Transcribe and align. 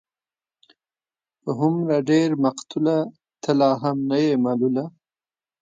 په 1.41 1.49
هومره 1.59 1.95
ډېر 2.11 2.29
مقتوله، 2.45 2.97
ته 3.43 3.51
لا 3.59 3.71
هم 3.81 3.97
نه 4.09 4.17
يې 4.25 4.33
ملوله 4.43 4.85